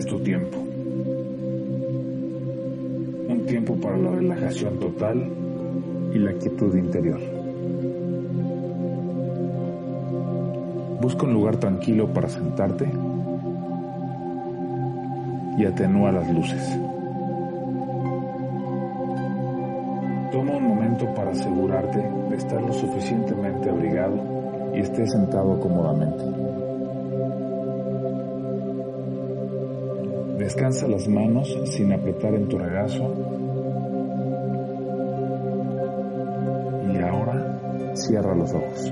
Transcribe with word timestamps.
es 0.00 0.06
tu 0.06 0.18
tiempo. 0.20 0.56
Un 3.28 3.44
tiempo 3.46 3.74
para 3.74 3.98
la 3.98 4.10
relajación 4.12 4.78
total 4.78 5.28
y 6.14 6.18
la 6.18 6.32
quietud 6.32 6.74
interior. 6.74 7.20
Busca 11.02 11.26
un 11.26 11.34
lugar 11.34 11.56
tranquilo 11.56 12.08
para 12.14 12.30
sentarte 12.30 12.90
y 15.58 15.64
atenúa 15.66 16.12
las 16.12 16.32
luces. 16.32 16.78
Toma 20.32 20.56
un 20.56 20.66
momento 20.66 21.14
para 21.14 21.32
asegurarte 21.32 21.98
de 22.30 22.36
estar 22.36 22.62
lo 22.62 22.72
suficientemente 22.72 23.68
abrigado 23.68 24.16
y 24.74 24.78
estés 24.80 25.12
sentado 25.12 25.60
cómodamente. 25.60 26.39
Descansa 30.40 30.88
las 30.88 31.06
manos 31.06 31.54
sin 31.66 31.92
apretar 31.92 32.34
en 32.34 32.48
tu 32.48 32.56
regazo. 32.56 33.14
Y 36.90 36.96
ahora 36.96 37.92
cierra 37.94 38.34
los 38.34 38.50
ojos. 38.54 38.90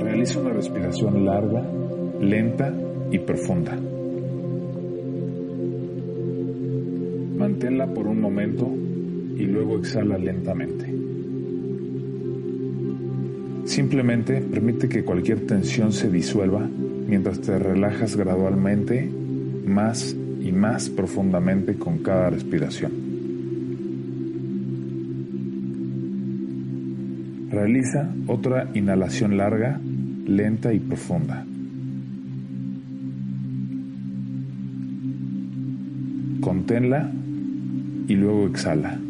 Realiza 0.00 0.38
una 0.38 0.50
respiración 0.52 1.24
larga, 1.24 1.62
lenta 2.20 2.74
y 3.10 3.18
profunda. 3.20 3.74
Manténla 7.38 7.86
por 7.86 8.06
un 8.06 8.20
momento 8.20 8.68
y 9.44 9.46
luego 9.46 9.78
exhala 9.78 10.16
lentamente. 10.16 10.86
Simplemente 13.66 14.40
permite 14.40 14.88
que 14.88 15.04
cualquier 15.04 15.46
tensión 15.46 15.92
se 15.92 16.10
disuelva 16.10 16.66
mientras 17.06 17.40
te 17.40 17.58
relajas 17.58 18.16
gradualmente 18.16 19.10
más 19.66 20.16
y 20.40 20.50
más 20.50 20.88
profundamente 20.88 21.74
con 21.74 21.98
cada 21.98 22.30
respiración. 22.30 22.92
Realiza 27.50 28.14
otra 28.26 28.70
inhalación 28.74 29.36
larga, 29.36 29.78
lenta 30.26 30.72
y 30.72 30.80
profunda. 30.80 31.44
Conténla 36.40 37.12
y 38.08 38.14
luego 38.14 38.46
exhala. 38.46 39.03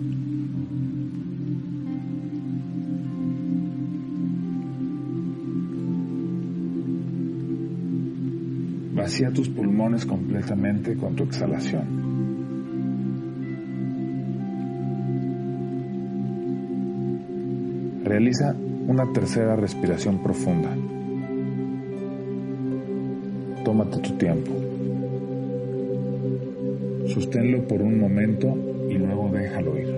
Vacía 9.05 9.31
tus 9.31 9.51
pulmones 9.51 10.07
completamente 10.07 10.97
con 10.97 11.15
tu 11.15 11.25
exhalación. 11.25 11.85
Realiza 18.03 18.57
una 18.87 19.13
tercera 19.13 19.57
respiración 19.57 20.23
profunda. 20.23 20.71
Tómate 23.63 23.99
tu 23.99 24.17
tiempo. 24.17 24.53
Sosténlo 27.09 27.69
por 27.69 27.83
un 27.83 28.01
momento 28.01 28.57
y 28.89 28.95
luego 28.95 29.29
déjalo 29.35 29.79
ir. 29.79 29.94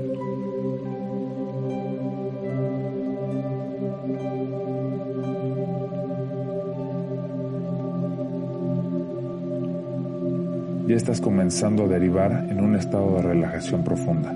Ya 10.87 10.95
estás 10.95 11.21
comenzando 11.21 11.85
a 11.85 11.89
derivar 11.89 12.47
en 12.49 12.61
un 12.61 12.77
estado 12.77 13.17
de 13.17 13.23
relajación 13.23 13.83
profunda. 13.83 14.33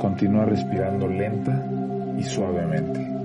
Continúa 0.00 0.44
respirando 0.44 1.06
lenta 1.06 1.64
y 2.18 2.24
suavemente. 2.24 3.23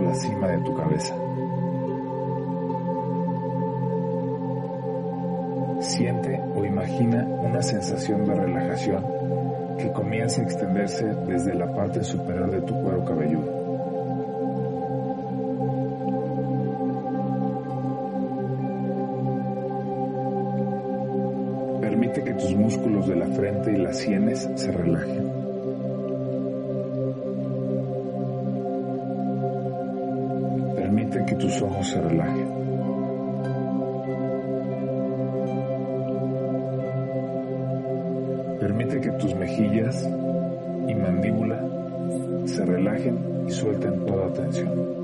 La 0.00 0.14
cima 0.14 0.48
de 0.48 0.58
tu 0.58 0.74
cabeza. 0.74 1.14
Siente 5.80 6.40
o 6.54 6.64
imagina 6.64 7.26
una 7.42 7.62
sensación 7.62 8.26
de 8.26 8.34
relajación 8.34 9.04
que 9.78 9.90
comienza 9.92 10.42
a 10.42 10.44
extenderse 10.44 11.06
desde 11.26 11.54
la 11.54 11.72
parte 11.72 12.04
superior 12.04 12.50
de 12.50 12.60
tu 12.62 12.74
cuero 12.82 13.04
cabelludo. 13.04 13.60
Permite 21.80 22.24
que 22.24 22.34
tus 22.34 22.54
músculos 22.54 23.08
de 23.08 23.16
la 23.16 23.26
frente 23.28 23.72
y 23.72 23.76
las 23.76 23.96
sienes 23.96 24.48
se 24.54 24.70
relajen. 24.70 25.29
Tus 31.40 31.62
ojos 31.62 31.88
se 31.88 32.00
relajen. 32.00 32.48
Permite 38.60 39.00
que 39.00 39.10
tus 39.12 39.34
mejillas 39.34 40.06
y 40.86 40.94
mandíbula 40.94 41.64
se 42.44 42.64
relajen 42.64 43.18
y 43.48 43.50
suelten 43.50 44.04
toda 44.04 44.32
tensión. 44.34 45.00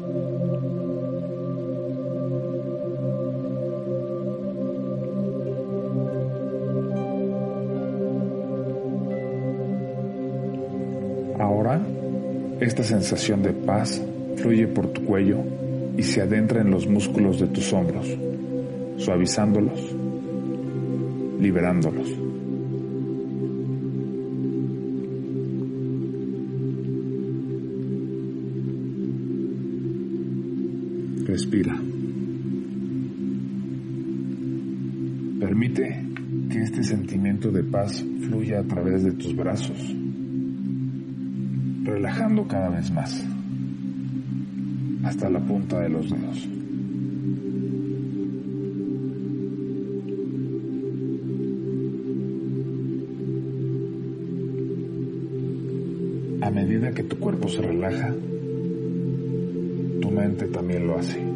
Ahora, 11.38 11.80
esta 12.60 12.82
sensación 12.82 13.42
de 13.42 13.52
paz 13.52 14.02
fluye 14.36 14.66
por 14.68 14.88
tu 14.88 15.04
cuello 15.04 15.38
y 15.96 16.02
se 16.02 16.20
adentra 16.20 16.60
en 16.60 16.70
los 16.70 16.86
músculos 16.86 17.40
de 17.40 17.46
tus 17.48 17.72
hombros, 17.72 18.06
suavizándolos, 18.98 19.94
liberándolos. 21.40 22.08
Respira. 31.24 31.76
Permite 35.40 36.04
que 36.50 36.62
este 36.62 36.84
sentimiento 36.84 37.50
de 37.50 37.62
paz 37.64 38.04
fluya 38.20 38.60
a 38.60 38.64
través 38.64 39.02
de 39.02 39.12
tus 39.12 39.34
brazos, 39.34 39.94
relajando 41.84 42.46
cada 42.46 42.68
vez 42.68 42.90
más 42.90 43.35
hasta 45.06 45.30
la 45.30 45.38
punta 45.38 45.78
de 45.80 45.88
los 45.88 46.10
dedos. 46.10 46.48
A 56.42 56.50
medida 56.50 56.90
que 56.90 57.04
tu 57.04 57.16
cuerpo 57.18 57.48
se 57.48 57.62
relaja, 57.62 58.12
tu 60.02 60.10
mente 60.10 60.46
también 60.48 60.88
lo 60.88 60.98
hace. 60.98 61.35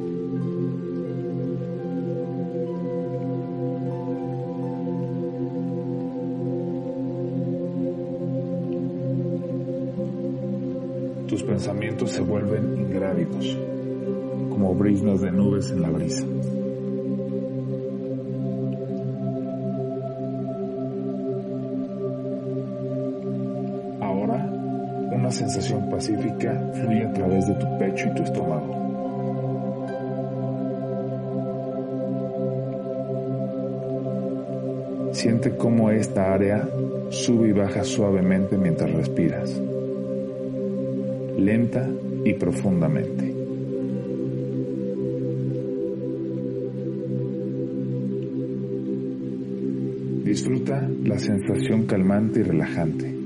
Pensamientos 11.43 12.11
se 12.13 12.21
vuelven 12.21 12.77
ingrávidos, 12.77 13.57
como 14.51 14.75
brisnas 14.75 15.21
de 15.21 15.33
nubes 15.33 15.71
en 15.71 15.83
la 15.83 15.91
brisa. 15.91 16.25
Ahora, 24.01 24.49
una 25.13 25.31
sensación 25.31 25.91
pacífica 25.91 26.71
fluye 26.75 27.05
a 27.05 27.13
través 27.13 27.47
de 27.47 27.55
tu 27.55 27.79
pecho 27.79 28.09
y 28.09 28.15
tu 28.15 28.23
estómago. 28.23 28.81
Siente 35.13 35.57
cómo 35.57 35.91
esta 35.91 36.33
área 36.33 36.69
sube 37.11 37.49
y 37.49 37.53
baja 37.53 37.85
suavemente 37.85 38.57
mientras 38.57 38.91
respiras, 38.93 39.61
lenta 41.41 41.89
y 42.25 42.35
profundamente. 42.35 43.35
Disfruta 50.25 50.89
la 51.05 51.19
sensación 51.19 51.87
calmante 51.87 52.41
y 52.41 52.43
relajante. 52.45 53.17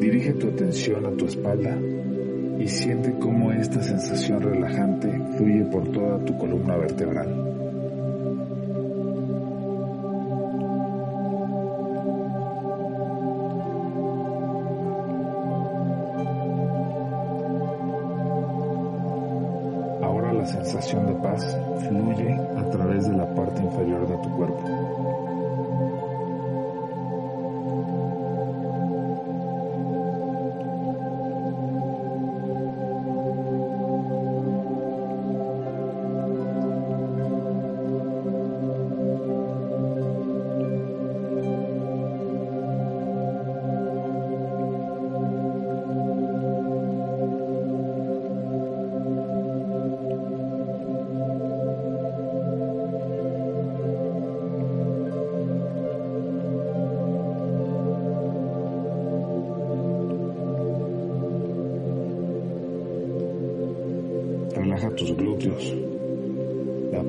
Dirige 0.00 0.32
tu 0.32 0.48
atención 0.48 1.06
a 1.06 1.10
tu 1.12 1.26
espalda 1.26 1.78
y 2.68 2.70
siente 2.70 3.18
cómo 3.18 3.50
esta 3.50 3.82
sensación 3.82 4.42
relajante 4.42 5.10
fluye 5.38 5.64
por 5.64 5.90
toda 5.90 6.18
tu 6.18 6.36
columna 6.36 6.76
vertebral. 6.76 7.26
Ahora 20.02 20.34
la 20.34 20.44
sensación 20.44 21.06
de 21.06 21.14
paz 21.14 21.56
fluye 21.88 22.34
a 22.34 22.70
través 22.70 23.08
de 23.08 23.16
la 23.16 23.34
parte 23.34 23.62
inferior 23.62 24.06
de 24.06 24.16
tu 24.18 24.36
cuerpo. 24.36 25.07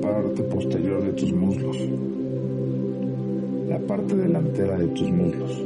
Parte 0.00 0.42
posterior 0.42 1.02
de 1.02 1.12
tus 1.12 1.32
muslos, 1.32 1.76
la 3.68 3.78
parte 3.80 4.16
delantera 4.16 4.78
de 4.78 4.86
tus 4.88 5.10
muslos. 5.10 5.64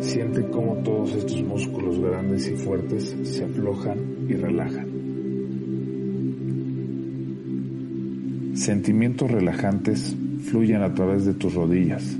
Siente 0.00 0.46
cómo 0.50 0.76
todos 0.84 1.14
estos 1.14 1.42
músculos 1.42 1.98
grandes 1.98 2.48
y 2.48 2.56
fuertes 2.56 3.16
se 3.22 3.44
aflojan 3.44 3.98
y 4.28 4.34
relajan. 4.34 4.86
Sentimientos 8.54 9.30
relajantes 9.30 10.16
fluyen 10.42 10.82
a 10.82 10.94
través 10.94 11.26
de 11.26 11.34
tus 11.34 11.54
rodillas, 11.54 12.16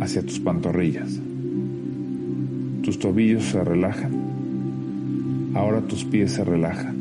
hacia 0.00 0.22
tus 0.22 0.38
pantorrillas. 0.40 1.20
Tus 2.82 2.98
tobillos 2.98 3.44
se 3.44 3.62
relajan 3.64 4.28
Ahora 5.54 5.80
tus 5.80 6.04
pies 6.04 6.32
se 6.32 6.44
relajan. 6.44 6.97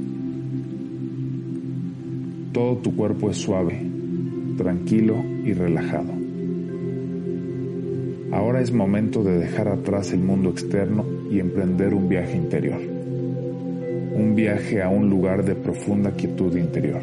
Todo 2.52 2.78
tu 2.78 2.96
cuerpo 2.96 3.30
es 3.30 3.38
suave, 3.38 3.82
tranquilo 4.58 5.16
y 5.44 5.54
relajado. 5.54 6.14
Ahora 8.32 8.62
es 8.62 8.72
momento 8.72 9.24
de 9.24 9.38
dejar 9.38 9.68
atrás 9.68 10.12
el 10.12 10.20
mundo 10.20 10.50
externo 10.50 11.06
y 11.32 11.40
emprender 11.40 11.94
un 11.94 12.10
viaje 12.10 12.36
interior. 12.36 12.80
Un 12.80 14.34
viaje 14.36 14.82
a 14.82 14.90
un 14.90 15.10
lugar 15.10 15.46
de 15.46 15.56
profunda 15.56 16.12
quietud 16.12 16.56
interior. 16.56 17.02